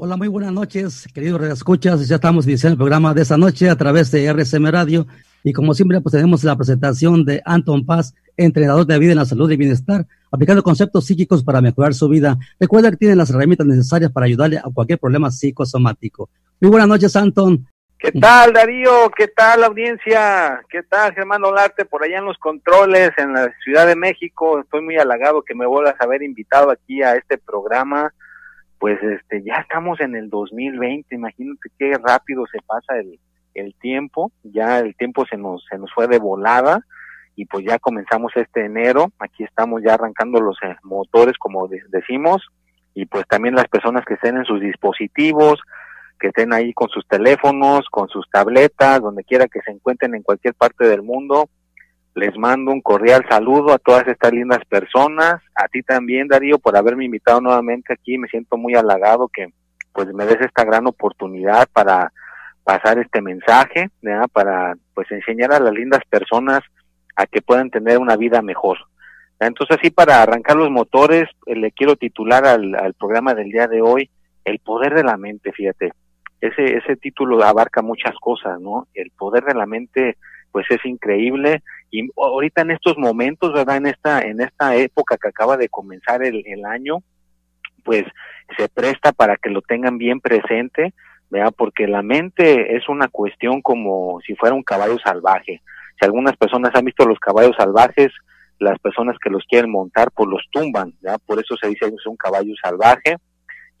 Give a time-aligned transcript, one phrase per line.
[0.00, 2.06] Hola, muy buenas noches, queridos escuchas.
[2.06, 5.08] Ya estamos iniciando el programa de esta noche a través de RCM Radio.
[5.42, 9.24] Y como siempre, pues tenemos la presentación de Anton Paz, entrenador de vida en la
[9.24, 12.38] salud y bienestar, aplicando conceptos psíquicos para mejorar su vida.
[12.60, 16.30] Recuerda que tiene las herramientas necesarias para ayudarle a cualquier problema psicosomático.
[16.60, 17.66] Muy buenas noches, Anton.
[17.98, 19.10] ¿Qué tal, Darío?
[19.16, 20.62] ¿Qué tal, audiencia?
[20.70, 24.60] ¿Qué tal, Germán Olarte, por allá en los controles, en la Ciudad de México?
[24.60, 28.14] Estoy muy halagado que me vuelvas a haber invitado aquí a este programa
[28.78, 33.18] pues este ya estamos en el 2020, imagínate qué rápido se pasa el,
[33.54, 36.80] el tiempo, ya el tiempo se nos se nos fue de volada
[37.34, 42.46] y pues ya comenzamos este enero, aquí estamos ya arrancando los eh, motores como decimos
[42.94, 45.60] y pues también las personas que estén en sus dispositivos,
[46.18, 50.22] que estén ahí con sus teléfonos, con sus tabletas, donde quiera que se encuentren en
[50.22, 51.48] cualquier parte del mundo,
[52.18, 56.76] les mando un cordial saludo a todas estas lindas personas, a ti también Darío por
[56.76, 59.46] haberme invitado nuevamente aquí, me siento muy halagado que
[59.92, 62.12] pues me des esta gran oportunidad para
[62.64, 63.88] pasar este mensaje,
[64.32, 66.60] para pues enseñar a las lindas personas
[67.16, 68.78] a que puedan tener una vida mejor.
[69.40, 73.68] Entonces así para arrancar los motores, eh, le quiero titular al, al programa del día
[73.68, 74.10] de hoy,
[74.44, 75.92] El poder de la mente, fíjate.
[76.40, 78.86] Ese, ese título abarca muchas cosas, ¿no?
[78.94, 80.16] El poder de la mente
[80.52, 83.76] pues es increíble y ahorita en estos momentos, ¿verdad?
[83.76, 86.98] En esta, en esta época que acaba de comenzar el, año,
[87.84, 88.04] pues
[88.56, 90.92] se presta para que lo tengan bien presente,
[91.30, 91.52] ¿verdad?
[91.56, 95.62] Porque la mente es una cuestión como si fuera un caballo salvaje.
[95.98, 98.12] Si algunas personas han visto los caballos salvajes,
[98.58, 101.16] las personas que los quieren montar, pues los tumban, ¿ya?
[101.18, 103.16] Por eso se dice que es un caballo salvaje.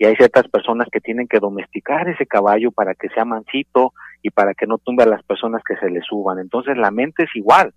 [0.00, 3.92] Y hay ciertas personas que tienen que domesticar ese caballo para que sea mansito,
[4.22, 6.38] y para que no tumbe a las personas que se le suban.
[6.38, 7.72] Entonces la mente es igual.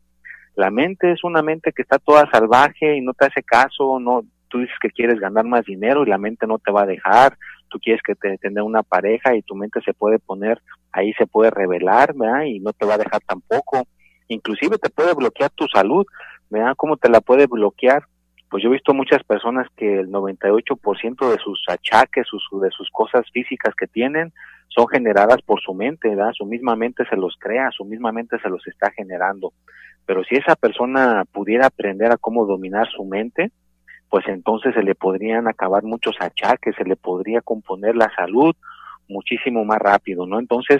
[0.55, 4.23] La mente es una mente que está toda salvaje y no te hace caso, no
[4.49, 7.37] tú dices que quieres ganar más dinero y la mente no te va a dejar,
[7.69, 10.61] tú quieres que te tener una pareja y tu mente se puede poner
[10.91, 12.43] ahí se puede revelar, ¿verdad?
[12.43, 13.83] Y no te va a dejar tampoco.
[14.27, 16.05] Inclusive te puede bloquear tu salud,
[16.49, 16.73] ¿verdad?
[16.77, 18.03] ¿Cómo te la puede bloquear?
[18.49, 22.89] Pues yo he visto muchas personas que el 98% de sus achaques, sus, de sus
[22.91, 24.33] cosas físicas que tienen,
[24.67, 26.31] son generadas por su mente, ¿verdad?
[26.33, 29.53] Su misma mente se los crea, su misma mente se los está generando.
[30.05, 33.51] Pero si esa persona pudiera aprender a cómo dominar su mente,
[34.09, 38.55] pues entonces se le podrían acabar muchos achaques, se le podría componer la salud
[39.07, 40.39] muchísimo más rápido, ¿no?
[40.39, 40.79] Entonces,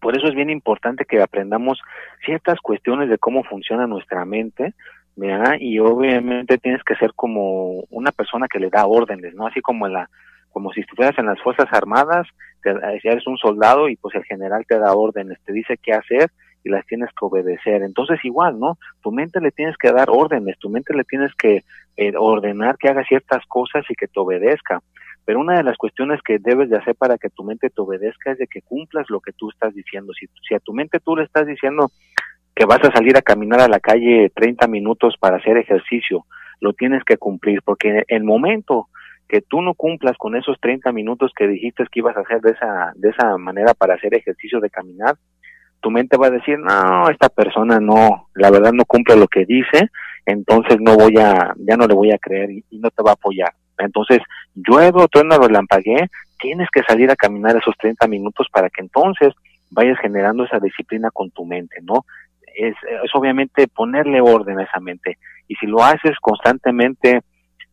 [0.00, 1.78] por eso es bien importante que aprendamos
[2.24, 4.74] ciertas cuestiones de cómo funciona nuestra mente,
[5.16, 5.56] ¿verdad?
[5.60, 9.46] Y obviamente tienes que ser como una persona que le da órdenes, ¿no?
[9.46, 10.08] Así como en la
[10.50, 12.26] como si estuvieras en las Fuerzas Armadas,
[12.62, 12.70] te,
[13.04, 16.30] eres un soldado y pues el general te da órdenes, te dice qué hacer
[16.64, 17.82] y las tienes que obedecer.
[17.82, 18.78] Entonces igual, ¿no?
[19.02, 21.64] Tu mente le tienes que dar órdenes, tu mente le tienes que
[21.96, 24.80] eh, ordenar que haga ciertas cosas y que te obedezca.
[25.24, 28.32] Pero una de las cuestiones que debes de hacer para que tu mente te obedezca
[28.32, 30.12] es de que cumplas lo que tú estás diciendo.
[30.12, 31.90] Si, si a tu mente tú le estás diciendo
[32.54, 36.24] que vas a salir a caminar a la calle 30 minutos para hacer ejercicio,
[36.60, 38.88] lo tienes que cumplir, porque el momento
[39.30, 42.50] que tú no cumplas con esos 30 minutos que dijiste que ibas a hacer de
[42.50, 45.14] esa, de esa manera para hacer ejercicio de caminar,
[45.80, 49.44] tu mente va a decir, no, esta persona no, la verdad no cumple lo que
[49.44, 49.88] dice,
[50.26, 53.14] entonces no voy a, ya no le voy a creer y, no te va a
[53.14, 53.52] apoyar.
[53.78, 54.18] Entonces,
[54.54, 56.08] llueve o truena relampaguee,
[56.38, 59.32] tienes que salir a caminar esos 30 minutos para que entonces
[59.70, 62.04] vayas generando esa disciplina con tu mente, ¿no?
[62.54, 62.74] Es,
[63.04, 65.18] es obviamente ponerle orden a esa mente.
[65.48, 67.20] Y si lo haces constantemente,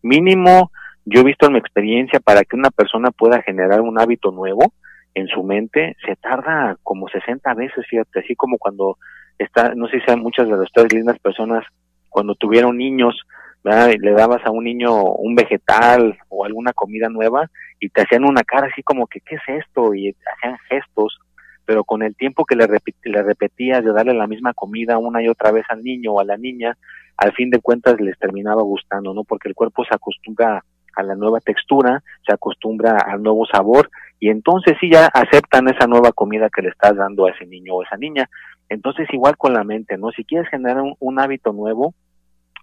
[0.01, 0.71] mínimo
[1.09, 4.73] yo he visto en mi experiencia para que una persona pueda generar un hábito nuevo
[5.17, 8.97] en su mente, se tarda como 60 veces, fíjate, así como cuando
[9.39, 11.65] está, no sé si sean muchas de las lindas personas
[12.07, 13.19] cuando tuvieron niños,
[13.63, 17.49] le dabas a un niño un vegetal o alguna comida nueva
[17.79, 19.95] y te hacían una cara así como que, ¿qué es esto?
[19.95, 21.19] Y hacían gestos,
[21.65, 22.67] pero con el tiempo que le,
[23.03, 26.25] le repetías de darle la misma comida una y otra vez al niño o a
[26.25, 26.77] la niña,
[27.17, 29.23] al fin de cuentas les terminaba gustando, ¿no?
[29.23, 30.63] Porque el cuerpo se acostumbra
[30.95, 35.87] a la nueva textura, se acostumbra al nuevo sabor y entonces sí ya aceptan esa
[35.87, 38.29] nueva comida que le estás dando a ese niño o esa niña.
[38.69, 40.11] Entonces igual con la mente, ¿no?
[40.11, 41.93] Si quieres generar un, hábito nuevo,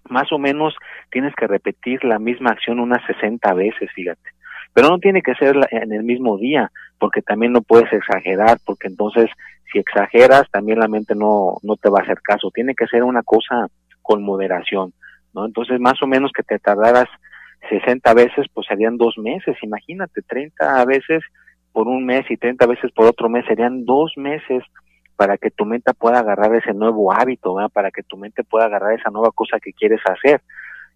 [0.09, 0.75] más o menos
[1.11, 4.29] tienes que repetir la misma acción unas 60 veces, fíjate.
[4.73, 6.69] pero no tiene que ser en el mismo día,
[6.99, 9.29] porque también no puedes exagerar, porque entonces
[9.71, 13.03] si exageras también la mente no, no te va a hacer caso, tiene que ser
[13.03, 13.67] una cosa
[14.01, 14.93] con moderación,
[15.33, 15.45] ¿no?
[15.45, 17.07] Entonces más o menos que te tardaras
[17.69, 21.23] 60 veces, pues serían dos meses, imagínate, 30 veces
[21.75, 24.63] por un mes y 30 veces por otro mes, serían dos meses
[25.17, 27.69] para que tu mente pueda agarrar ese nuevo hábito, ¿verdad?
[27.69, 30.41] para que tu mente pueda agarrar esa nueva cosa que quieres hacer.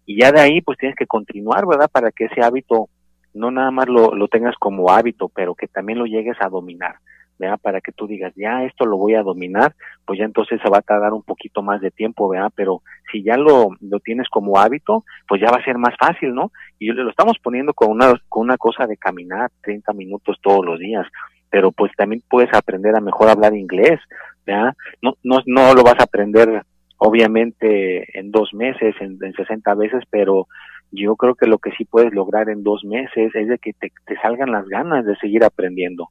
[0.06, 1.90] Y ya de ahí, pues tienes que continuar, ¿verdad?
[1.92, 2.88] Para que ese hábito
[3.34, 6.94] no nada más lo, lo tengas como hábito, pero que también lo llegues a dominar.
[7.38, 7.58] ¿verdad?
[7.60, 9.74] Para que tú digas, ya esto lo voy a dominar,
[10.06, 12.52] pues ya entonces se va a tardar un poquito más de tiempo, ¿verdad?
[12.54, 16.34] Pero si ya lo, lo tienes como hábito, pues ya va a ser más fácil,
[16.34, 16.52] ¿no?
[16.78, 20.78] Y lo estamos poniendo con una, con una cosa de caminar 30 minutos todos los
[20.78, 21.06] días,
[21.50, 24.00] pero pues también puedes aprender a mejor hablar inglés,
[24.46, 24.74] ¿verdad?
[25.02, 26.62] No, no, no lo vas a aprender
[26.98, 30.46] obviamente en dos meses, en, en 60 veces, pero
[30.92, 33.90] yo creo que lo que sí puedes lograr en dos meses es de que te,
[34.22, 36.08] salgan las ganas de seguir aprendiendo,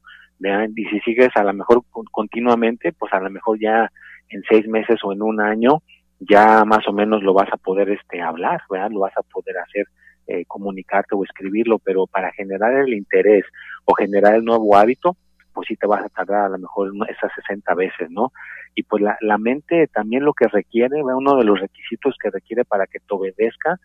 [0.74, 3.90] y si sigues a lo mejor continuamente, pues a lo mejor ya
[4.30, 5.82] en seis meses o en un año
[6.20, 8.90] ya más o menos lo vas a poder este hablar, ¿verdad?
[8.90, 9.86] Lo vas a poder hacer,
[10.26, 13.44] eh, comunicarte o escribirlo, pero para generar el interés
[13.84, 15.16] o generar el nuevo hábito,
[15.52, 18.32] pues sí te vas a tardar a lo mejor esas 60 veces, ¿no?
[18.74, 22.64] Y pues la, la mente también lo que requiere, uno de los requisitos que requiere
[22.64, 23.78] para que te obedezca,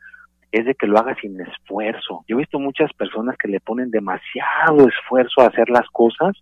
[0.51, 2.23] es de que lo haga sin esfuerzo.
[2.27, 6.33] Yo he visto muchas personas que le ponen demasiado esfuerzo a hacer las cosas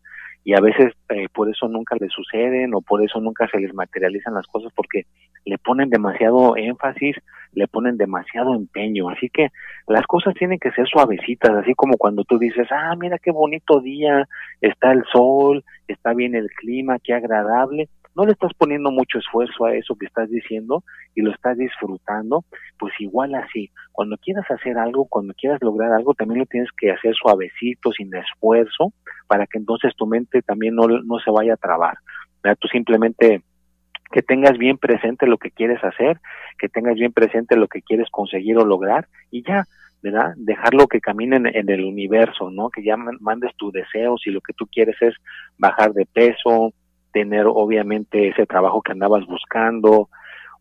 [0.44, 3.74] y a veces eh, por eso nunca les suceden o por eso nunca se les
[3.74, 5.06] materializan las cosas porque
[5.46, 7.16] le ponen demasiado énfasis,
[7.54, 9.10] le ponen demasiado empeño.
[9.10, 9.50] Así que
[9.88, 13.80] las cosas tienen que ser suavecitas, así como cuando tú dices, ah, mira qué bonito
[13.80, 14.28] día,
[14.60, 19.66] está el sol, está bien el clima, qué agradable no le estás poniendo mucho esfuerzo
[19.66, 20.84] a eso que estás diciendo
[21.16, 22.46] y lo estás disfrutando,
[22.78, 26.92] pues igual así, cuando quieras hacer algo, cuando quieras lograr algo, también lo tienes que
[26.92, 28.94] hacer suavecito, sin esfuerzo,
[29.28, 31.98] para que entonces tu mente también no, no se vaya a trabar.
[32.60, 33.42] Tú simplemente
[34.12, 36.20] que tengas bien presente lo que quieres hacer,
[36.60, 39.66] que tengas bien presente lo que quieres conseguir o lograr y ya,
[40.04, 40.34] ¿verdad?
[40.36, 42.70] Dejarlo que camine en, el universo, ¿no?
[42.70, 45.16] Que ya mandes tus deseos y lo que tú quieres es
[45.58, 46.74] bajar de peso,
[47.14, 50.10] tener obviamente ese trabajo que andabas buscando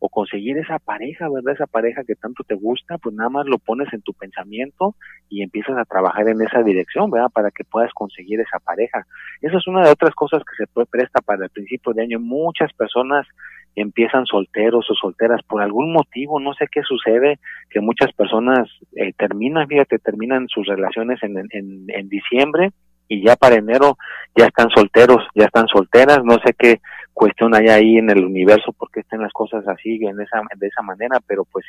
[0.05, 1.55] o conseguir esa pareja, ¿verdad?
[1.55, 4.97] Esa pareja que tanto te gusta, pues nada más lo pones en tu pensamiento
[5.29, 7.31] y empiezas a trabajar en esa dirección, ¿verdad?
[7.33, 9.07] Para que puedas conseguir esa pareja.
[9.41, 12.19] Esa es una de otras cosas que se presta para el principio de año.
[12.19, 13.29] Muchas personas
[13.77, 17.39] empiezan solteros o solteras por algún motivo, no sé qué sucede,
[17.71, 22.73] que muchas personas eh, terminan, fíjate, terminan sus relaciones en, en, en diciembre
[23.09, 23.97] y ya para enero
[24.35, 26.81] ya están solteros, ya están solteras, no sé qué
[27.13, 30.83] cuestión hay ahí en el universo porque estén las cosas así en esa de esa
[30.83, 31.65] manera, pero pues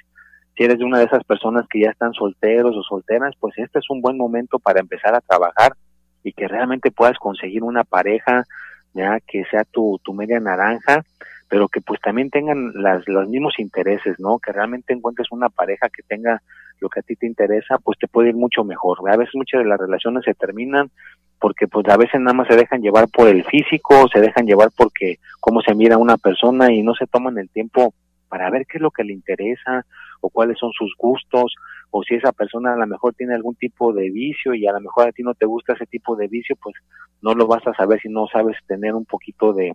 [0.56, 3.90] si eres una de esas personas que ya están solteros o solteras, pues este es
[3.90, 5.74] un buen momento para empezar a trabajar
[6.24, 8.46] y que realmente puedas conseguir una pareja
[8.94, 11.04] ya que sea tu, tu media naranja,
[11.50, 14.40] pero que pues también tengan las, los mismos intereses, ¿no?
[14.40, 16.42] Que realmente encuentres una pareja que tenga
[16.84, 19.00] lo que a ti te interesa, pues te puede ir mucho mejor.
[19.10, 20.92] A veces muchas de las relaciones se terminan
[21.40, 24.70] porque pues a veces nada más se dejan llevar por el físico, se dejan llevar
[24.78, 27.94] porque cómo se mira una persona y no se toman el tiempo
[28.28, 29.86] para ver qué es lo que le interesa
[30.22, 31.54] o cuáles son sus gustos
[31.92, 34.82] o si esa persona a lo mejor tiene algún tipo de vicio y a lo
[34.82, 36.76] mejor a ti no te gusta ese tipo de vicio, pues
[37.22, 39.74] no lo vas a saber si no sabes tener un poquito de,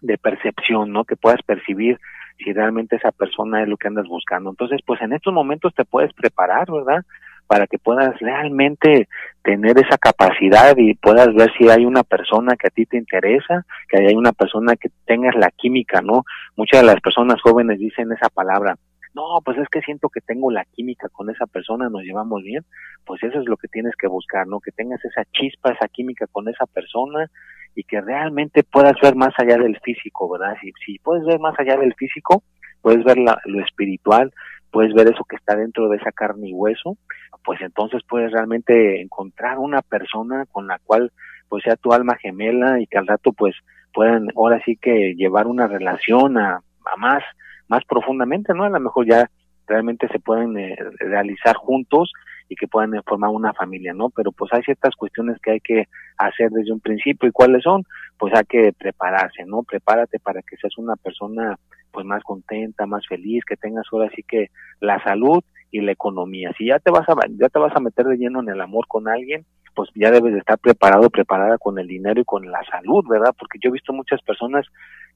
[0.00, 1.04] de percepción, ¿no?
[1.04, 1.98] Que puedas percibir
[2.44, 4.50] si realmente esa persona es lo que andas buscando.
[4.50, 7.04] Entonces, pues en estos momentos te puedes preparar, ¿verdad?
[7.50, 9.08] para que puedas realmente
[9.42, 13.66] tener esa capacidad y puedas ver si hay una persona que a ti te interesa,
[13.88, 16.22] que hay una persona que tengas la química, ¿no?
[16.54, 18.76] Muchas de las personas jóvenes dicen esa palabra,
[19.14, 22.64] no, pues es que siento que tengo la química con esa persona, nos llevamos bien,
[23.04, 24.60] pues eso es lo que tienes que buscar, ¿no?
[24.60, 27.30] Que tengas esa chispa, esa química con esa persona
[27.74, 30.56] y que realmente puedas ver más allá del físico, ¿verdad?
[30.60, 32.42] Si, si puedes ver más allá del físico,
[32.82, 34.32] puedes ver lo espiritual,
[34.70, 36.96] puedes ver eso que está dentro de esa carne y hueso,
[37.44, 41.12] pues entonces puedes realmente encontrar una persona con la cual
[41.48, 43.56] pues sea tu alma gemela y que al rato pues
[43.92, 46.62] puedan ahora sí que llevar una relación a,
[46.92, 47.22] a más
[47.70, 48.64] más profundamente, ¿no?
[48.64, 49.30] A lo mejor ya
[49.66, 52.12] realmente se pueden eh, realizar juntos
[52.48, 54.10] y que puedan eh, formar una familia, ¿no?
[54.10, 55.84] Pero pues hay ciertas cuestiones que hay que
[56.18, 57.84] hacer desde un principio y cuáles son,
[58.18, 59.62] pues hay que prepararse, ¿no?
[59.62, 61.56] Prepárate para que seas una persona
[61.92, 64.48] pues más contenta, más feliz, que tengas ahora sí que
[64.80, 66.52] la salud y la economía.
[66.58, 68.88] Si ya te vas a ya te vas a meter de lleno en el amor
[68.88, 72.60] con alguien, pues ya debes de estar preparado, preparada con el dinero y con la
[72.68, 73.32] salud, ¿verdad?
[73.38, 74.66] Porque yo he visto muchas personas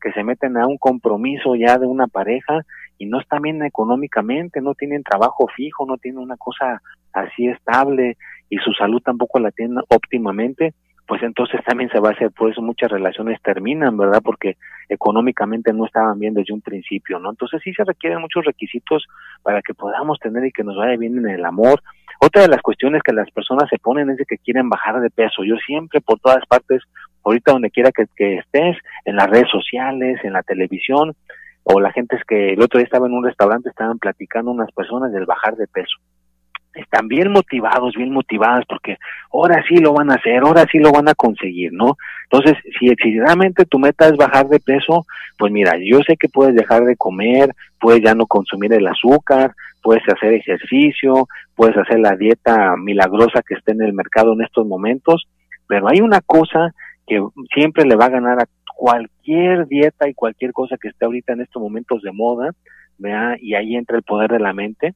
[0.00, 2.60] que se meten a un compromiso ya de una pareja
[2.98, 6.80] y no están bien económicamente, no tienen trabajo fijo, no tienen una cosa
[7.12, 8.16] así estable
[8.50, 10.74] y su salud tampoco la tienen óptimamente,
[11.06, 14.22] pues entonces también se va a hacer, por eso muchas relaciones terminan, ¿verdad?
[14.24, 14.56] Porque
[14.88, 17.30] económicamente no estaban bien desde un principio, ¿no?
[17.30, 19.06] Entonces sí se requieren muchos requisitos
[19.42, 21.82] para que podamos tener y que nos vaya bien en el amor.
[22.20, 25.10] Otra de las cuestiones que las personas se ponen es de que quieren bajar de
[25.10, 25.44] peso.
[25.44, 26.82] Yo siempre por todas partes,
[27.22, 31.14] ahorita donde quiera que, que estés, en las redes sociales, en la televisión,
[31.64, 34.70] o la gente es que el otro día estaba en un restaurante, estaban platicando unas
[34.72, 35.98] personas del bajar de peso
[36.74, 38.96] están bien motivados, bien motivadas, porque
[39.32, 41.96] ahora sí lo van a hacer, ahora sí lo van a conseguir, ¿no?
[42.30, 45.06] Entonces, si, si realmente tu meta es bajar de peso,
[45.38, 47.50] pues mira, yo sé que puedes dejar de comer,
[47.80, 49.52] puedes ya no consumir el azúcar,
[49.82, 54.66] puedes hacer ejercicio, puedes hacer la dieta milagrosa que esté en el mercado en estos
[54.66, 55.26] momentos,
[55.68, 56.72] pero hay una cosa
[57.06, 61.34] que siempre le va a ganar a cualquier dieta y cualquier cosa que esté ahorita
[61.34, 62.50] en estos momentos de moda,
[63.40, 64.94] y ahí entra el poder de la mente,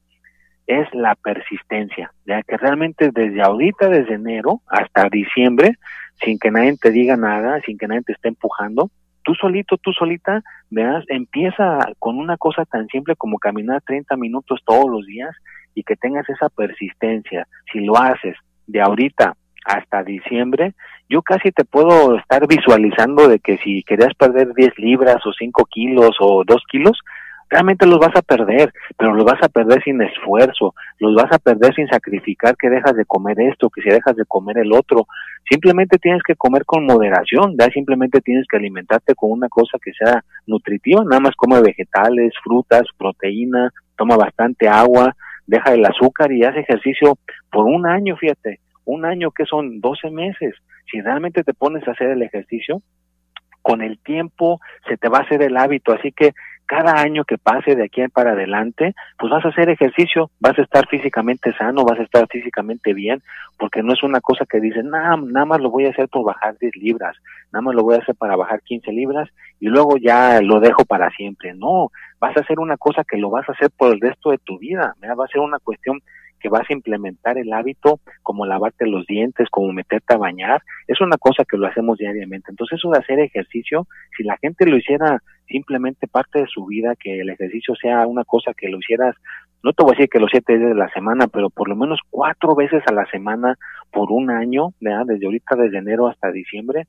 [0.69, 5.77] es la persistencia, ya que realmente desde ahorita, desde enero hasta diciembre,
[6.23, 8.91] sin que nadie te diga nada, sin que nadie te esté empujando,
[9.23, 14.61] tú solito, tú solita, veas, empieza con una cosa tan simple como caminar 30 minutos
[14.65, 15.35] todos los días
[15.75, 17.47] y que tengas esa persistencia.
[17.73, 19.35] Si lo haces de ahorita
[19.65, 20.75] hasta diciembre,
[21.09, 25.65] yo casi te puedo estar visualizando de que si querías perder 10 libras o 5
[25.71, 26.99] kilos o 2 kilos,
[27.49, 31.39] realmente los vas a perder, pero los vas a perder sin esfuerzo, los vas a
[31.39, 35.07] perder sin sacrificar que dejas de comer esto, que si dejas de comer el otro.
[35.49, 37.67] Simplemente tienes que comer con moderación, ¿ya?
[37.71, 42.83] simplemente tienes que alimentarte con una cosa que sea nutritiva, nada más come vegetales, frutas,
[42.97, 45.15] proteína, toma bastante agua,
[45.47, 47.19] deja el azúcar y haz ejercicio
[47.51, 50.55] por un año, fíjate, un año que son 12 meses.
[50.91, 52.83] Si realmente te pones a hacer el ejercicio,
[53.63, 56.33] con el tiempo se te va a hacer el hábito, así que
[56.69, 60.63] cada año que pase de aquí para adelante, pues vas a hacer ejercicio, vas a
[60.63, 63.23] estar físicamente sano, vas a estar físicamente bien,
[63.59, 66.25] porque no es una cosa que dicen, nada, nada más lo voy a hacer por
[66.25, 67.17] bajar 10 libras,
[67.51, 70.85] nada más lo voy a hacer para bajar 15 libras y luego ya lo dejo
[70.85, 71.55] para siempre.
[71.55, 74.39] No, vas a hacer una cosa que lo vas a hacer por el resto de
[74.39, 76.03] tu vida, va a ser una cuestión
[76.39, 81.01] que vas a implementar el hábito como lavarte los dientes, como meterte a bañar, es
[81.01, 82.51] una cosa que lo hacemos diariamente.
[82.51, 87.21] Entonces de hacer ejercicio, si la gente lo hiciera simplemente parte de su vida, que
[87.21, 89.15] el ejercicio sea una cosa que lo hicieras,
[89.63, 91.77] no te voy a decir que los siete días de la semana, pero por lo
[91.77, 93.57] menos cuatro veces a la semana
[93.91, 96.87] por un año, desde ahorita, desde enero hasta diciembre,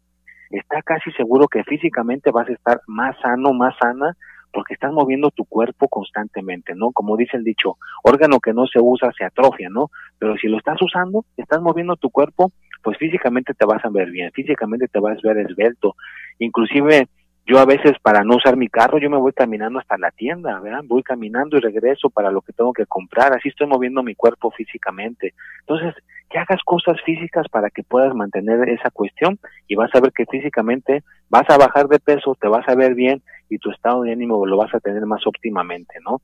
[0.52, 4.16] está casi seguro que físicamente vas a estar más sano, más sana,
[4.52, 6.92] porque estás moviendo tu cuerpo constantemente, ¿no?
[6.92, 9.92] Como dice el dicho, órgano que no se usa se atrofia, ¿no?
[10.18, 12.52] Pero si lo estás usando, estás moviendo tu cuerpo,
[12.84, 15.96] pues físicamente te vas a ver bien, físicamente te vas a ver esbelto.
[16.40, 17.08] Inclusive
[17.46, 20.60] yo a veces para no usar mi carro, yo me voy caminando hasta la tienda,
[20.60, 20.84] ¿verdad?
[20.86, 24.52] Voy caminando y regreso para lo que tengo que comprar, así estoy moviendo mi cuerpo
[24.52, 25.34] físicamente.
[25.62, 25.96] Entonces,
[26.30, 30.26] que hagas cosas físicas para que puedas mantener esa cuestión y vas a ver que
[30.26, 34.12] físicamente vas a bajar de peso, te vas a ver bien y tu estado de
[34.12, 36.22] ánimo lo vas a tener más óptimamente, ¿no?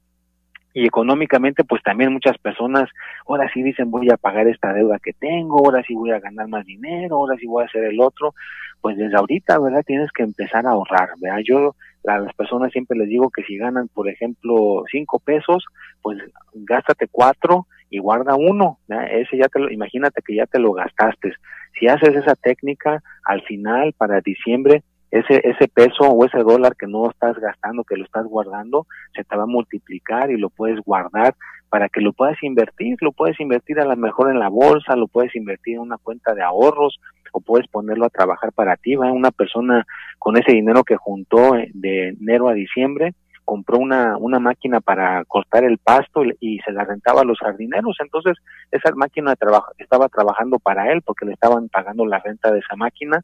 [0.75, 2.89] y económicamente pues también muchas personas
[3.25, 6.49] ahora sí dicen voy a pagar esta deuda que tengo, ahora sí voy a ganar
[6.49, 8.35] más dinero, ahora sí voy a hacer el otro,
[8.81, 9.83] pues desde ahorita, ¿verdad?
[9.85, 11.39] Tienes que empezar a ahorrar, ¿verdad?
[11.45, 15.63] Yo a las personas siempre les digo que si ganan, por ejemplo, cinco pesos,
[16.01, 16.19] pues
[16.53, 18.79] gástate cuatro y guarda uno.
[19.11, 21.33] Ese ya te lo, imagínate que ya te lo gastaste.
[21.79, 26.87] Si haces esa técnica, al final, para diciembre, ese, ese peso o ese dólar que
[26.87, 30.79] no estás gastando, que lo estás guardando, se te va a multiplicar y lo puedes
[30.81, 31.35] guardar
[31.69, 35.07] para que lo puedas invertir, lo puedes invertir a lo mejor en la bolsa, lo
[35.07, 36.99] puedes invertir en una cuenta de ahorros
[37.31, 39.11] o puedes ponerlo a trabajar para ti, ¿va?
[39.11, 39.85] Una persona
[40.17, 43.13] con ese dinero que juntó eh, de enero a diciembre,
[43.45, 47.95] compró una, una máquina para cortar el pasto y, se la rentaba a los jardineros.
[48.01, 48.37] Entonces,
[48.71, 49.35] esa máquina
[49.77, 53.23] estaba trabajando para él porque le estaban pagando la renta de esa máquina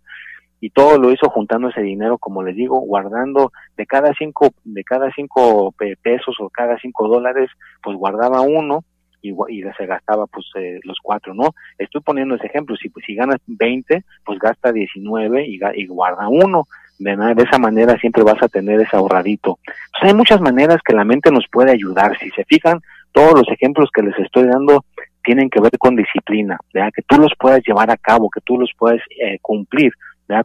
[0.62, 4.84] y todo lo hizo juntando ese dinero, como les digo, guardando de cada cinco, de
[4.84, 5.74] cada cinco
[6.04, 7.50] pesos o cada cinco dólares,
[7.82, 8.86] pues guardaba uno
[9.24, 11.56] y, y se gastaba pues eh, los cuatro, ¿no?
[11.80, 16.28] Estoy poniendo ese ejemplo, si, pues, si ganas 20, pues gasta 19 y, y guarda
[16.28, 16.68] uno.
[17.04, 19.58] De, esa manera siempre vas a tener ese ahorradito.
[19.66, 22.18] Pues hay muchas maneras que la mente nos puede ayudar.
[22.20, 22.80] Si se fijan,
[23.12, 24.86] todos los ejemplos que les estoy dando
[25.24, 26.92] tienen que ver con disciplina, ¿verdad?
[26.96, 29.94] que tú los puedas llevar a cabo, que tú los puedas eh, cumplir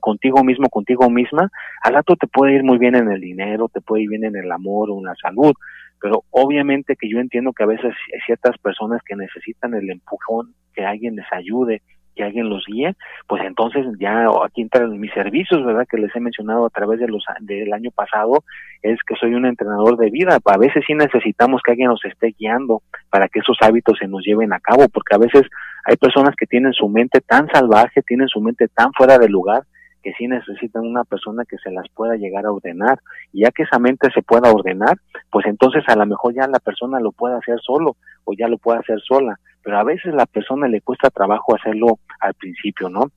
[0.00, 1.50] contigo mismo, contigo misma,
[1.82, 4.36] al rato te puede ir muy bien en el dinero, te puede ir bien en
[4.36, 5.54] el amor o en la salud,
[6.00, 10.54] pero obviamente que yo entiendo que a veces hay ciertas personas que necesitan el empujón,
[10.74, 11.82] que alguien les ayude,
[12.16, 12.96] que alguien los guíe,
[13.28, 15.86] pues entonces ya aquí entran mis servicios, ¿verdad?
[15.88, 18.42] Que les he mencionado a través de los del año pasado,
[18.82, 20.38] es que soy un entrenador de vida.
[20.44, 24.24] A veces sí necesitamos que alguien nos esté guiando para que esos hábitos se nos
[24.24, 25.42] lleven a cabo, porque a veces
[25.84, 29.62] hay personas que tienen su mente tan salvaje, tienen su mente tan fuera de lugar,
[30.06, 33.00] que sí necesitan una persona que se las pueda llegar a ordenar.
[33.32, 34.98] Y ya que esa mente se pueda ordenar,
[35.32, 38.56] pues entonces a lo mejor ya la persona lo puede hacer solo o ya lo
[38.56, 39.34] puede hacer sola.
[39.64, 43.10] Pero a veces la persona le cuesta trabajo hacerlo al principio, ¿no?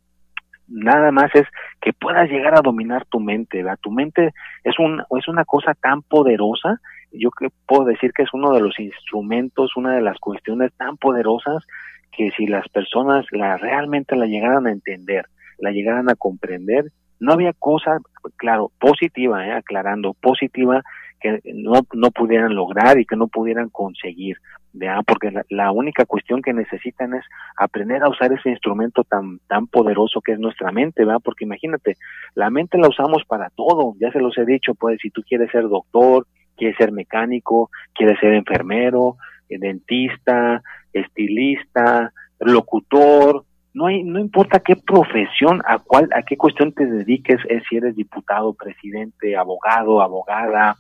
[0.68, 1.46] Nada más es
[1.80, 3.78] que puedas llegar a dominar tu mente, ¿verdad?
[3.80, 6.82] Tu mente es, un, es una cosa tan poderosa,
[7.12, 10.98] yo que puedo decir que es uno de los instrumentos, una de las cuestiones tan
[10.98, 11.64] poderosas
[12.12, 15.28] que si las personas la realmente la llegaran a entender,
[15.60, 16.86] la llegaran a comprender,
[17.20, 18.00] no había cosa,
[18.38, 20.82] claro, positiva, eh, aclarando, positiva
[21.20, 24.38] que no, no pudieran lograr y que no pudieran conseguir,
[24.72, 25.02] ¿ya?
[25.06, 27.26] porque la, única cuestión que necesitan es
[27.58, 31.22] aprender a usar ese instrumento tan, tan poderoso que es nuestra mente, ¿verdad?
[31.24, 31.98] porque imagínate,
[32.36, 35.52] la mente la usamos para todo, ya se los he dicho, pues si tú quieres
[35.52, 36.26] ser doctor,
[36.56, 39.18] quieres ser mecánico, quieres ser enfermero,
[39.50, 40.62] dentista,
[40.94, 47.40] estilista, locutor, no hay, no importa qué profesión, a cuál, a qué cuestión te dediques,
[47.48, 50.78] es si eres diputado, presidente, abogado, abogada,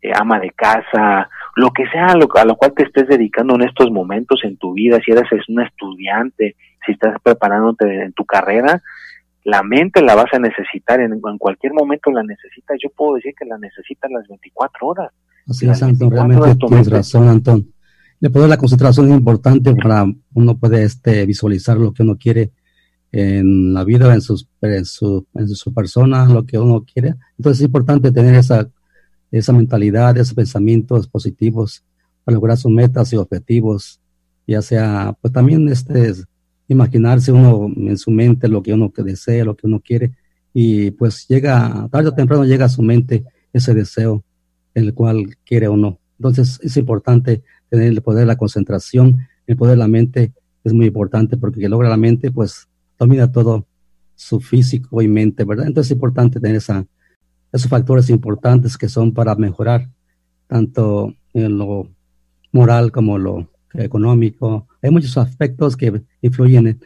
[0.00, 3.54] eh, ama de casa, lo que sea a lo, a lo, cual te estés dedicando
[3.54, 8.24] en estos momentos en tu vida, si eres un estudiante, si estás preparándote en tu
[8.24, 8.82] carrera,
[9.44, 13.34] la mente la vas a necesitar, en, en cualquier momento la necesitas, yo puedo decir
[13.38, 15.12] que la necesitas las 24 horas.
[15.48, 17.72] Así es, Antón, realmente tienes razón, Antón.
[18.22, 22.52] Le poder la concentración es importante para uno puede este, visualizar lo que uno quiere
[23.10, 27.16] en la vida, en, sus, en, su, en su persona, lo que uno quiere.
[27.36, 28.70] Entonces es importante tener esa,
[29.32, 31.82] esa mentalidad, esos pensamientos positivos
[32.22, 34.00] para lograr sus metas y objetivos,
[34.46, 36.12] ya sea, pues también este,
[36.68, 40.12] imaginarse uno en su mente lo que uno desea, lo que uno quiere,
[40.54, 44.22] y pues llega, tarde o temprano llega a su mente ese deseo,
[44.74, 45.98] el cual quiere o no.
[46.20, 50.32] Entonces es importante tener el poder de la concentración, el poder de la mente
[50.62, 53.66] es muy importante porque que logra la mente, pues domina todo
[54.14, 55.66] su físico y mente, ¿verdad?
[55.66, 56.86] Entonces es importante tener esa,
[57.50, 59.88] esos factores importantes que son para mejorar
[60.46, 61.88] tanto en lo
[62.52, 64.68] moral como lo económico.
[64.82, 66.78] Hay muchos aspectos que influyen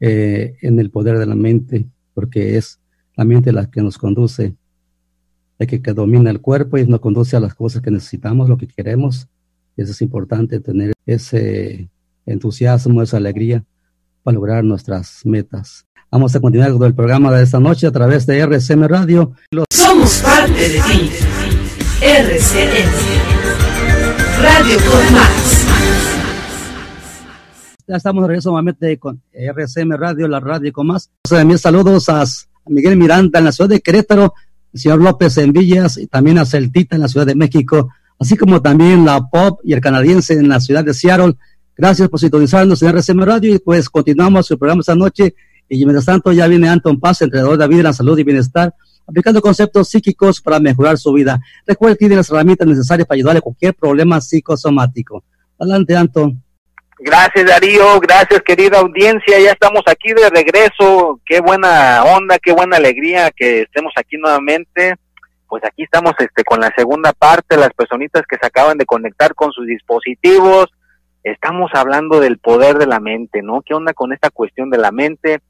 [0.00, 2.80] eh, en el poder de la mente, porque es
[3.16, 4.56] la mente la que nos conduce,
[5.56, 8.56] la que, que domina el cuerpo y nos conduce a las cosas que necesitamos, lo
[8.56, 9.28] que queremos
[9.76, 11.88] eso es importante tener ese
[12.26, 13.64] entusiasmo, esa alegría
[14.22, 15.86] para lograr nuestras metas.
[16.10, 19.32] Vamos a continuar con el programa de esta noche a través de RCM Radio.
[19.70, 21.10] Somos parte de ti.
[22.02, 23.22] RCM
[24.42, 25.66] Radio con más.
[27.86, 31.10] Ya estamos de regreso nuevamente con RCM Radio, la radio con más.
[31.22, 32.24] También saludos a
[32.66, 34.34] Miguel Miranda en la ciudad de Querétaro,
[34.72, 37.88] el señor López en Villas y también a Celtita en la ciudad de México
[38.22, 41.34] así como también la pop y el canadiense en la ciudad de Seattle.
[41.76, 45.34] Gracias por sintonizarnos en RCM Radio y pues continuamos el programa esta noche
[45.68, 48.72] y mientras tanto ya viene Anton Paz, entrenador de vida, la salud y bienestar,
[49.06, 51.40] aplicando conceptos psíquicos para mejorar su vida.
[51.66, 55.24] Recuerda que tiene las herramientas necesarias para ayudarle a cualquier problema psicosomático.
[55.58, 56.40] Adelante, Anton.
[57.00, 57.98] Gracias, Darío.
[57.98, 59.40] Gracias, querida audiencia.
[59.40, 61.20] Ya estamos aquí de regreso.
[61.26, 64.94] Qué buena onda, qué buena alegría que estemos aquí nuevamente
[65.52, 69.34] pues aquí estamos este con la segunda parte, las personitas que se acaban de conectar
[69.34, 70.68] con sus dispositivos.
[71.24, 73.60] Estamos hablando del poder de la mente, ¿no?
[73.60, 75.40] ¿Qué onda con esta cuestión de la mente?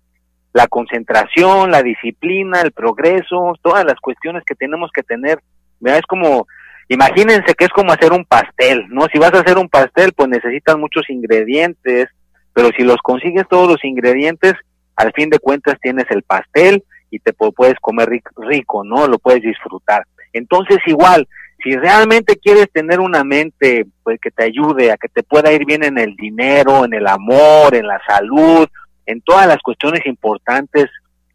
[0.52, 5.38] La concentración, la disciplina, el progreso, todas las cuestiones que tenemos que tener.
[5.84, 6.48] Es como,
[6.88, 9.06] imagínense que es como hacer un pastel, ¿no?
[9.12, 12.08] Si vas a hacer un pastel, pues necesitas muchos ingredientes,
[12.52, 14.54] pero si los consigues todos los ingredientes,
[14.96, 19.06] al fin de cuentas tienes el pastel y te puedes comer rico, ¿no?
[19.06, 20.04] Lo puedes disfrutar.
[20.32, 21.28] Entonces, igual,
[21.62, 25.66] si realmente quieres tener una mente pues, que te ayude a que te pueda ir
[25.66, 28.66] bien en el dinero, en el amor, en la salud,
[29.04, 30.86] en todas las cuestiones importantes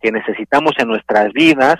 [0.02, 1.76] que necesitamos en nuestras vidas,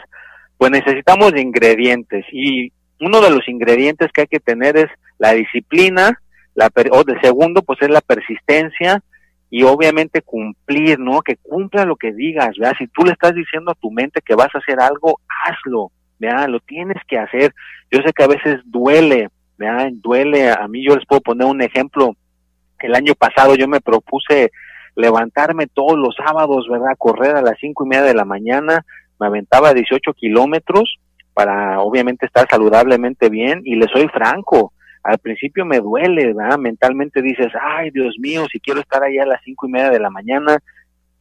[0.60, 6.22] pues necesitamos ingredientes y uno de los ingredientes que hay que tener es la disciplina,
[6.54, 9.02] la o de segundo pues es la persistencia
[9.50, 11.22] y obviamente cumplir, ¿no?
[11.22, 12.76] Que cumpla lo que digas, ¿verdad?
[12.78, 16.50] Si tú le estás diciendo a tu mente que vas a hacer algo, hazlo, ¿verdad?
[16.50, 17.54] Lo tienes que hacer.
[17.90, 19.90] Yo sé que a veces duele, ¿verdad?
[19.94, 22.14] Duele, a mí yo les puedo poner un ejemplo.
[22.80, 24.52] El año pasado yo me propuse
[24.96, 26.98] levantarme todos los sábados, ¿verdad?
[26.98, 28.84] Correr a las cinco y media de la mañana,
[29.20, 30.98] me aventaba 18 kilómetros
[31.34, 34.74] para obviamente estar saludablemente bien y le soy franco,
[35.08, 36.58] al principio me duele, ¿verdad?
[36.58, 40.02] Mentalmente dices, ay, Dios mío, si quiero estar allá a las cinco y media de
[40.02, 40.62] la mañana,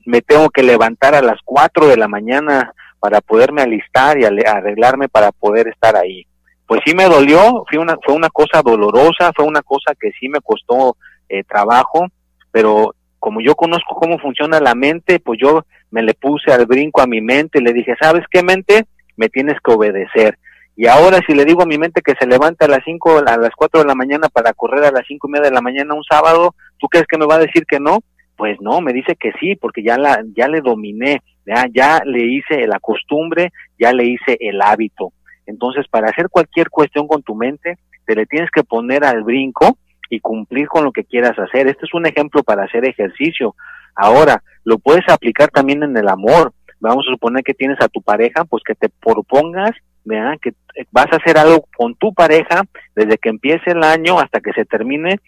[0.04, 5.08] me tengo que levantar a las 4 de la mañana para poderme alistar y arreglarme
[5.08, 6.26] para poder estar ahí.
[6.66, 10.28] Pues sí me dolió, fue una, fue una cosa dolorosa, fue una cosa que sí
[10.28, 10.96] me costó
[11.28, 12.06] eh, trabajo,
[12.50, 17.02] pero como yo conozco cómo funciona la mente, pues yo me le puse al brinco
[17.02, 18.86] a mi mente y le dije, ¿sabes qué mente?
[19.16, 20.38] Me tienes que obedecer.
[20.76, 23.36] Y ahora si le digo a mi mente que se levante a las cinco, a
[23.38, 25.94] las cuatro de la mañana para correr a las cinco y media de la mañana
[25.94, 28.00] un sábado, ¿tú crees que me va a decir que no?
[28.36, 32.26] Pues no, me dice que sí, porque ya la, ya le dominé, ya, ya le
[32.26, 35.12] hice la costumbre, ya le hice el hábito.
[35.46, 39.78] Entonces, para hacer cualquier cuestión con tu mente, te le tienes que poner al brinco
[40.10, 41.68] y cumplir con lo que quieras hacer.
[41.68, 43.54] Este es un ejemplo para hacer ejercicio.
[43.94, 46.52] Ahora, lo puedes aplicar también en el amor.
[46.80, 49.72] Vamos a suponer que tienes a tu pareja, pues que te propongas,
[50.06, 50.54] vean, que
[50.90, 52.62] vas a hacer algo con tu pareja
[52.94, 55.20] desde que empiece el año hasta que se termine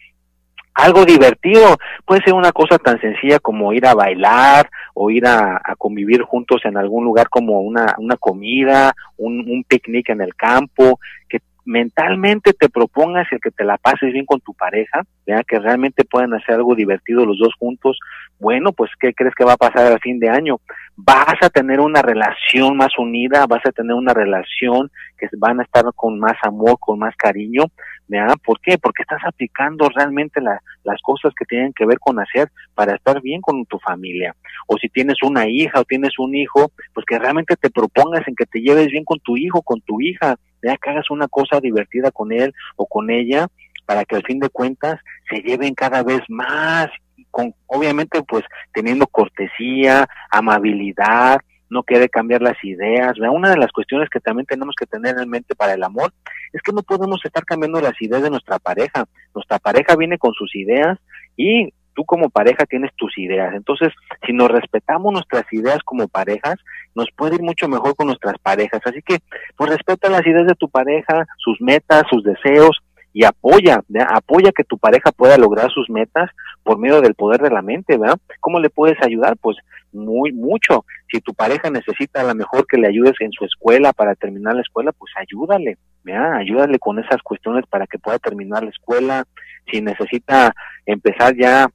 [0.74, 1.76] algo divertido.
[2.04, 6.62] Puede ser una cosa tan sencilla como ir a bailar o ir a, convivir juntos
[6.64, 12.54] en algún lugar como una, una comida, un, un picnic en el campo, que mentalmente
[12.54, 16.32] te propongas el que te la pases bien con tu pareja, vea que realmente puedan
[16.32, 17.98] hacer algo divertido los dos juntos,
[18.38, 20.60] bueno, pues ¿qué crees que va a pasar al fin de año?
[20.96, 25.64] Vas a tener una relación más unida, vas a tener una relación que van a
[25.64, 27.64] estar con más amor, con más cariño,
[28.08, 28.28] ¿ya?
[28.42, 28.78] ¿Por qué?
[28.78, 33.42] Porque estás aplicando realmente las cosas que tienen que ver con hacer para estar bien
[33.42, 34.34] con tu familia.
[34.66, 38.34] O si tienes una hija o tienes un hijo, pues que realmente te propongas en
[38.34, 41.60] que te lleves bien con tu hijo, con tu hija, ya que hagas una cosa
[41.60, 43.48] divertida con él o con ella
[43.86, 46.88] para que al fin de cuentas se lleven cada vez más
[47.30, 51.40] con obviamente pues teniendo cortesía, amabilidad,
[51.70, 53.18] no quiere cambiar las ideas.
[53.18, 56.12] Una de las cuestiones que también tenemos que tener en mente para el amor
[56.52, 59.04] es que no podemos estar cambiando las ideas de nuestra pareja.
[59.34, 60.98] Nuestra pareja viene con sus ideas
[61.36, 63.52] y tú como pareja tienes tus ideas.
[63.56, 63.92] Entonces,
[64.24, 66.54] si nos respetamos nuestras ideas como parejas,
[66.94, 68.80] nos puede ir mucho mejor con nuestras parejas.
[68.84, 69.18] Así que,
[69.56, 72.78] pues respeta las ideas de tu pareja, sus metas, sus deseos,
[73.12, 76.30] y apoya, apoya que tu pareja pueda lograr sus metas
[76.62, 78.18] por medio del poder de la mente, ¿verdad?
[78.38, 79.36] ¿Cómo le puedes ayudar?
[79.40, 79.56] Pues
[79.92, 80.84] muy mucho.
[81.10, 84.54] Si tu pareja necesita a lo mejor que le ayudes en su escuela para terminar
[84.54, 86.34] la escuela, pues ayúdale, ¿verdad?
[86.34, 89.24] Ayúdale con esas cuestiones para que pueda terminar la escuela.
[89.72, 90.54] Si necesita
[90.86, 91.68] empezar ya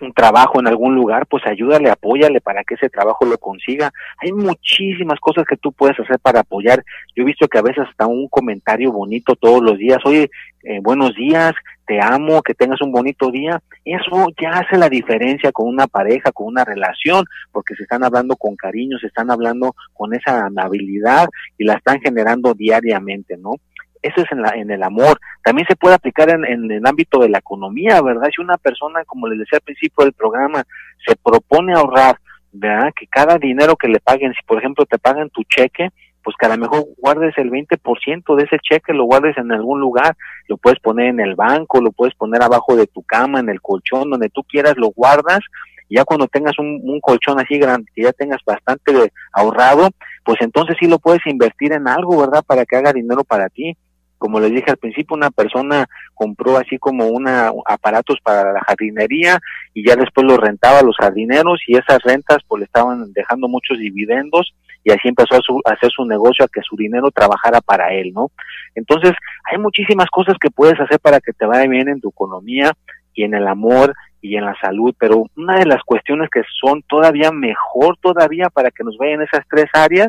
[0.00, 3.92] un trabajo en algún lugar, pues ayúdale, apóyale para que ese trabajo lo consiga.
[4.18, 6.84] Hay muchísimas cosas que tú puedes hacer para apoyar.
[7.14, 10.30] Yo he visto que a veces hasta un comentario bonito todos los días, oye,
[10.64, 11.52] eh, buenos días,
[11.86, 13.60] te amo, que tengas un bonito día.
[13.84, 18.36] Eso ya hace la diferencia con una pareja, con una relación, porque se están hablando
[18.36, 21.28] con cariño, se están hablando con esa amabilidad
[21.58, 23.56] y la están generando diariamente, ¿no?
[24.04, 25.18] Eso es en, la, en el amor.
[25.42, 28.28] También se puede aplicar en, en, el ámbito de la economía, ¿verdad?
[28.34, 30.62] Si una persona, como les decía al principio del programa,
[31.06, 32.18] se propone ahorrar,
[32.52, 32.92] ¿verdad?
[32.94, 35.88] Que cada dinero que le paguen, si por ejemplo te pagan tu cheque,
[36.22, 39.80] pues que a lo mejor guardes el 20% de ese cheque, lo guardes en algún
[39.80, 40.14] lugar,
[40.48, 43.62] lo puedes poner en el banco, lo puedes poner abajo de tu cama, en el
[43.62, 45.40] colchón, donde tú quieras, lo guardas,
[45.88, 49.88] ya cuando tengas un, un colchón así grande, que ya tengas bastante ahorrado,
[50.24, 52.42] pues entonces sí lo puedes invertir en algo, ¿verdad?
[52.46, 53.76] Para que haga dinero para ti
[54.24, 55.84] como les dije al principio, una persona
[56.14, 59.38] compró así como una aparatos para la jardinería
[59.74, 63.48] y ya después los rentaba a los jardineros y esas rentas pues le estaban dejando
[63.48, 67.92] muchos dividendos y así empezó a, hacer su negocio a que su dinero trabajara para
[67.92, 68.30] él, ¿no?
[68.74, 69.12] Entonces,
[69.52, 72.72] hay muchísimas cosas que puedes hacer para que te vaya bien en tu economía
[73.12, 76.82] y en el amor y en la salud, pero una de las cuestiones que son
[76.88, 80.08] todavía mejor todavía para que nos vayan esas tres áreas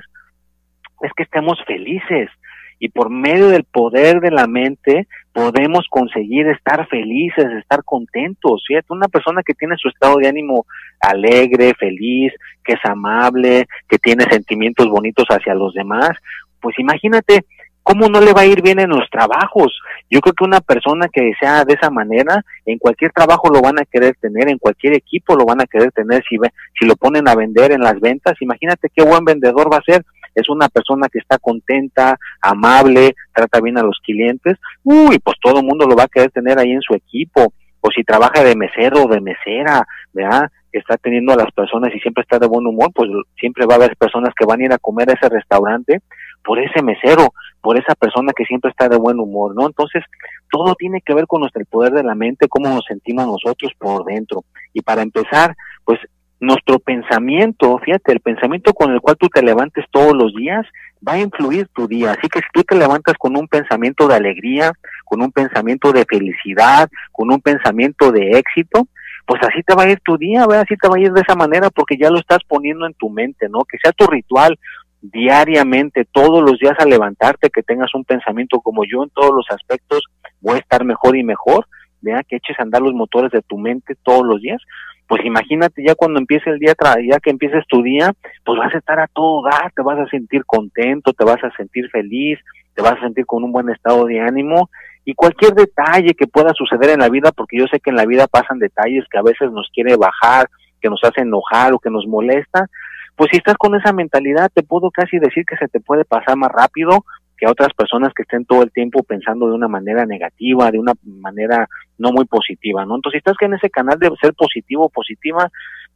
[1.01, 2.29] es que estemos felices,
[2.79, 8.93] y por medio del poder de la mente podemos conseguir estar felices, estar contentos, ¿cierto?
[8.93, 10.65] Una persona que tiene su estado de ánimo
[10.99, 12.33] alegre, feliz,
[12.63, 16.11] que es amable, que tiene sentimientos bonitos hacia los demás,
[16.59, 17.45] pues imagínate
[17.85, 19.79] ¿cómo no le va a ir bien en los trabajos?
[20.09, 23.79] Yo creo que una persona que sea de esa manera, en cualquier trabajo lo van
[23.79, 26.37] a querer tener, en cualquier equipo lo van a querer tener, si,
[26.79, 30.03] si lo ponen a vender en las ventas, imagínate qué buen vendedor va a ser
[30.35, 35.59] es una persona que está contenta, amable, trata bien a los clientes, uy, pues todo
[35.59, 37.53] el mundo lo va a querer tener ahí en su equipo.
[37.81, 40.49] O si trabaja de mesero o de mesera, ¿verdad?
[40.71, 43.77] Está teniendo a las personas y siempre está de buen humor, pues siempre va a
[43.77, 46.01] haber personas que van a ir a comer a ese restaurante
[46.45, 49.65] por ese mesero, por esa persona que siempre está de buen humor, ¿no?
[49.65, 50.03] Entonces,
[50.49, 54.05] todo tiene que ver con nuestro poder de la mente, cómo nos sentimos nosotros por
[54.05, 54.45] dentro.
[54.73, 55.99] Y para empezar, pues
[56.39, 60.65] nuestro pensamiento, fíjate, el pensamiento con el cual tú te levantes todos los días
[61.07, 62.11] va a influir tu día.
[62.11, 64.71] Así que si tú te levantas con un pensamiento de alegría,
[65.05, 68.87] con un pensamiento de felicidad, con un pensamiento de éxito,
[69.25, 70.65] pues así te va a ir tu día, ¿verdad?
[70.67, 73.09] así te va a ir de esa manera porque ya lo estás poniendo en tu
[73.09, 73.63] mente, ¿no?
[73.63, 74.57] Que sea tu ritual
[75.01, 79.45] diariamente, todos los días al levantarte, que tengas un pensamiento como yo en todos los
[79.49, 80.03] aspectos,
[80.41, 81.67] voy a estar mejor y mejor,
[82.01, 84.61] vea que eches a andar los motores de tu mente todos los días,
[85.07, 86.73] pues imagínate ya cuando empiece el día,
[87.09, 88.13] ya que empieces tu día,
[88.43, 91.51] pues vas a estar a todo dar, te vas a sentir contento, te vas a
[91.55, 92.39] sentir feliz,
[92.73, 94.69] te vas a sentir con un buen estado de ánimo.
[95.05, 98.05] Y cualquier detalle que pueda suceder en la vida, porque yo sé que en la
[98.05, 100.49] vida pasan detalles que a veces nos quiere bajar,
[100.81, 102.67] que nos hace enojar o que nos molesta,
[103.15, 106.35] pues si estás con esa mentalidad, te puedo casi decir que se te puede pasar
[106.35, 107.05] más rápido
[107.45, 110.93] a otras personas que estén todo el tiempo pensando de una manera negativa, de una
[111.03, 112.95] manera no muy positiva, ¿no?
[112.95, 115.49] Entonces, si estás en ese canal de ser positivo o positiva,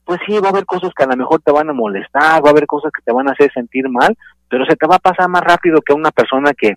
[0.06, 2.50] pues sí, va a haber cosas que a lo mejor te van a molestar, va
[2.50, 4.16] a haber cosas que te van a hacer sentir mal,
[4.50, 6.76] pero se te va a pasar más rápido que a una persona que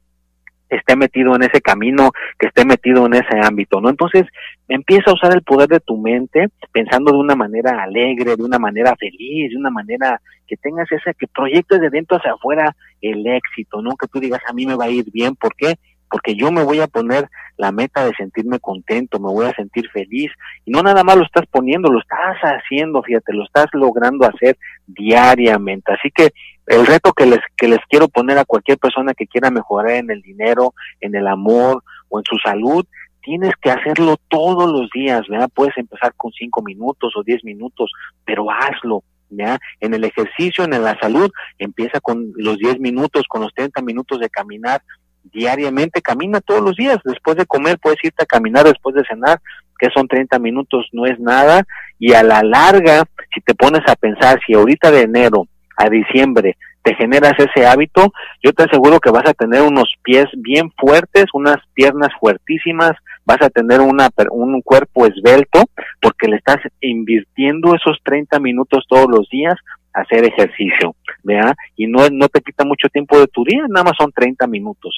[0.77, 3.91] esté metido en ese camino, que esté metido en ese ámbito, ¿no?
[3.91, 4.25] Entonces,
[4.69, 8.59] empieza a usar el poder de tu mente pensando de una manera alegre, de una
[8.59, 13.27] manera feliz, de una manera que tengas ese, que proyectes de dentro hacia afuera el
[13.27, 13.97] éxito, ¿no?
[13.97, 15.77] Que tú digas, a mí me va a ir bien, ¿por qué?
[16.13, 19.89] Porque yo me voy a poner la meta de sentirme contento, me voy a sentir
[19.91, 20.31] feliz,
[20.67, 24.59] y no nada más lo estás poniendo, lo estás haciendo, fíjate, lo estás logrando hacer
[24.87, 25.91] diariamente.
[25.91, 26.29] Así que
[26.67, 30.11] el reto que les, que les quiero poner a cualquier persona que quiera mejorar en
[30.11, 32.85] el dinero, en el amor o en su salud,
[33.23, 35.49] tienes que hacerlo todos los días, ¿verdad?
[35.55, 37.91] Puedes empezar con cinco minutos o diez minutos,
[38.27, 39.59] pero hazlo, ¿ya?
[39.81, 44.21] En el ejercicio, en la salud, empieza con los diez minutos, con los treinta minutos
[44.21, 44.83] de caminar
[45.25, 49.41] diariamente, camina todos los días, después de comer puedes irte a caminar después de cenar,
[49.79, 51.65] que son treinta minutos, no es nada,
[51.99, 53.05] y a la larga,
[53.35, 58.13] si te pones a pensar, si ahorita de enero a diciembre te generas ese hábito,
[58.43, 62.93] yo te aseguro que vas a tener unos pies bien fuertes, unas piernas fuertísimas,
[63.25, 65.63] vas a tener una, un cuerpo esbelto,
[66.01, 69.55] porque le estás invirtiendo esos 30 minutos todos los días
[69.93, 71.55] hacer ejercicio, ¿vea?
[71.77, 74.97] Y no, no te quita mucho tiempo de tu día, nada más son 30 minutos.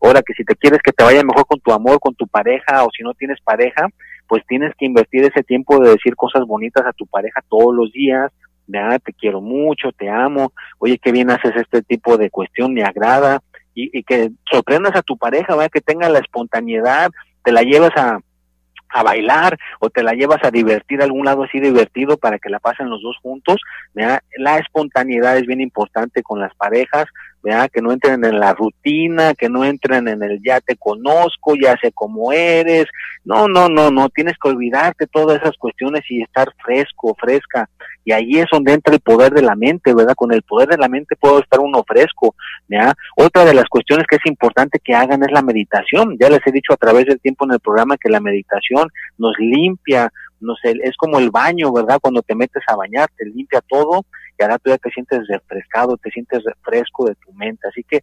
[0.00, 2.84] Ahora que si te quieres que te vaya mejor con tu amor, con tu pareja,
[2.84, 3.88] o si no tienes pareja,
[4.28, 7.92] pues tienes que invertir ese tiempo de decir cosas bonitas a tu pareja todos los
[7.92, 8.32] días,
[8.74, 12.82] ah, te quiero mucho, te amo, oye, qué bien haces este tipo de cuestión, me
[12.82, 13.40] agrada,
[13.74, 15.70] y, y que sorprendas a tu pareja, ¿verdad?
[15.72, 17.10] que tenga la espontaneidad,
[17.44, 18.18] te la llevas a,
[18.88, 22.50] a bailar o te la llevas a divertir a algún lado así divertido para que
[22.50, 23.60] la pasen los dos juntos.
[23.94, 27.06] La espontaneidad es bien importante con las parejas,
[27.72, 31.76] que no entren en la rutina, que no entren en el ya te conozco, ya
[31.80, 32.86] sé cómo eres.
[33.24, 37.68] No, no, no, no, tienes que olvidarte todas esas cuestiones y estar fresco, fresca.
[38.06, 40.14] Y ahí es donde entra el poder de la mente, ¿verdad?
[40.14, 42.36] Con el poder de la mente puedo estar uno fresco,
[42.68, 42.94] ¿ya?
[43.16, 46.16] Otra de las cuestiones que es importante que hagan es la meditación.
[46.16, 48.88] Ya les he dicho a través del tiempo en el programa que la meditación
[49.18, 51.98] nos limpia, no sé, es como el baño, ¿verdad?
[52.00, 54.06] Cuando te metes a bañar, te limpia todo
[54.38, 57.66] y ahora tú ya te sientes refrescado, te sientes refresco de tu mente.
[57.66, 58.02] Así que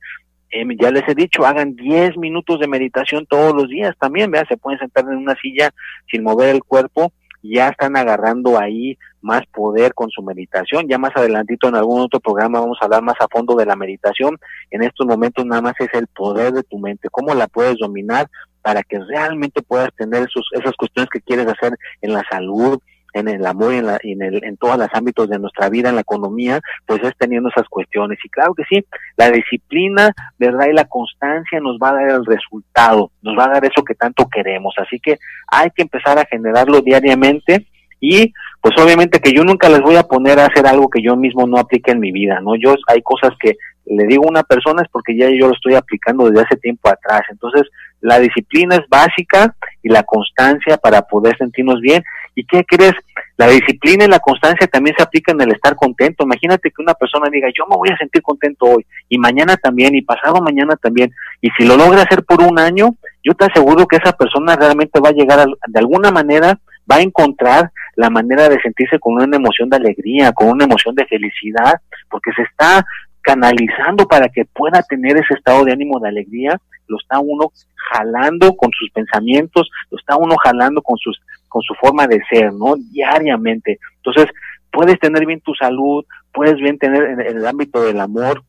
[0.49, 4.49] em, ya les he dicho, hagan 10 minutos de meditación todos los días también, ¿verdad?
[4.49, 5.69] Se pueden sentar en una silla
[6.11, 7.13] sin mover el cuerpo
[7.43, 10.87] ya están agarrando ahí más poder con su meditación.
[10.87, 13.75] Ya más adelantito en algún otro programa vamos a hablar más a fondo de la
[13.75, 14.37] meditación.
[14.69, 18.27] En estos momentos nada más es el poder de tu mente, cómo la puedes dominar
[18.61, 22.79] para que realmente puedas tener esos, esas cuestiones que quieres hacer en la salud,
[23.13, 25.89] en el amor y en, la, en, el, en todos los ámbitos de nuestra vida,
[25.89, 28.17] en la economía, pues es teniendo esas cuestiones.
[28.23, 28.83] Y claro que sí,
[29.15, 30.67] la disciplina, ¿verdad?
[30.69, 33.95] Y la constancia nos va a dar el resultado, nos va a dar eso que
[33.95, 34.73] tanto queremos.
[34.77, 37.67] Así que hay que empezar a generarlo diariamente
[38.05, 41.15] y pues obviamente que yo nunca les voy a poner a hacer algo que yo
[41.15, 42.57] mismo no aplique en mi vida, ¿no?
[42.57, 45.75] Yo hay cosas que le digo a una persona es porque ya yo lo estoy
[45.75, 47.21] aplicando desde hace tiempo atrás.
[47.29, 47.63] Entonces,
[48.01, 52.03] la disciplina es básica y la constancia para poder sentirnos bien.
[52.35, 52.93] ¿Y qué crees?
[53.37, 56.25] La disciplina y la constancia también se aplican en el estar contento.
[56.25, 59.95] Imagínate que una persona diga, yo me voy a sentir contento hoy, y mañana también,
[59.95, 61.13] y pasado mañana también.
[61.41, 64.99] Y si lo logra hacer por un año, yo te aseguro que esa persona realmente
[64.99, 69.37] va a llegar de alguna manera, va a encontrar la manera de sentirse con una
[69.37, 71.79] emoción de alegría, con una emoción de felicidad,
[72.09, 72.85] porque se está
[73.21, 77.51] canalizando para que pueda tener ese estado de ánimo de alegría, lo está uno
[77.91, 82.51] jalando con sus pensamientos, lo está uno jalando con sus con su forma de ser,
[82.51, 82.75] ¿no?
[82.91, 83.77] Diariamente.
[83.97, 84.25] Entonces,
[84.71, 86.03] puedes tener bien tu salud,
[86.33, 88.43] puedes bien tener en, el ámbito del amor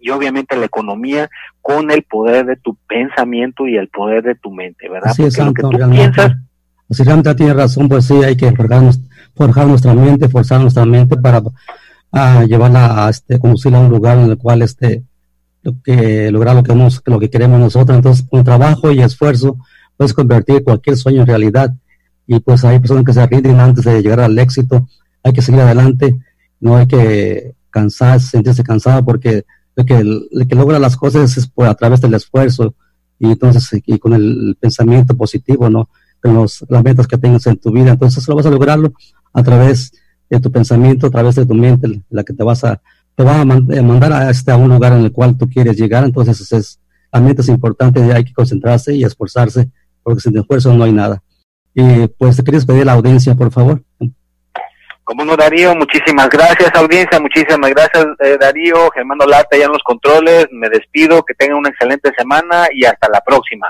[0.00, 1.30] y obviamente la economía
[1.62, 5.10] con el poder de tu pensamiento y el poder de tu mente, ¿verdad?
[5.10, 6.32] Así es, Santo, que piensas
[6.90, 11.42] si realmente tiene razón, pues sí, hay que forjar, nuestra mente, forzar nuestra mente para
[12.12, 15.02] a llevarla a este, conducirla a un lugar en el cual este,
[15.62, 16.72] lo que, lograr lo que,
[17.06, 17.96] lo que queremos nosotros.
[17.96, 19.56] Entonces, con trabajo y esfuerzo,
[19.96, 21.74] puedes convertir cualquier sueño en realidad.
[22.26, 24.88] y pues hay personas que se rinden antes de llegar al éxito,
[25.22, 26.18] hay que seguir adelante,
[26.60, 29.44] no hay que cansarse, sentirse cansado porque
[29.76, 32.74] el que, el que logra las cosas es por, a través del esfuerzo
[33.18, 35.88] y entonces y con el pensamiento positivo, ¿no?
[36.24, 38.94] Con los, las metas que tengas en tu vida, entonces lo vas a lograrlo
[39.34, 39.92] a través
[40.30, 42.80] de tu pensamiento, a través de tu mente, la que te vas a,
[43.14, 45.76] te va a eh, mandar a, este, a un lugar en el cual tú quieres
[45.76, 46.80] llegar, entonces es,
[47.12, 49.68] la mente es importante, hay que concentrarse y esforzarse,
[50.02, 51.22] porque sin esfuerzo no hay nada.
[51.74, 53.82] Y pues te querías pedir la audiencia, por favor.
[55.04, 59.82] Como no, Darío, muchísimas gracias, audiencia, muchísimas gracias, eh, Darío, Germán Lata, ya en los
[59.84, 63.68] controles, me despido, que tengan una excelente semana y hasta la próxima.